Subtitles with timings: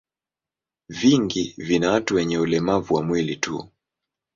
[0.89, 3.69] Vingi vina watu wenye ulemavu wa mwili tu.